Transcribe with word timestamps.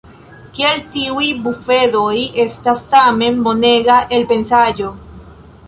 Kiel 0.53 0.79
tiuj 0.95 1.27
bufedoj 1.43 2.15
estas 2.45 2.83
tamen 2.95 3.39
bonega 3.51 3.99
elpensaĵo! 4.21 4.93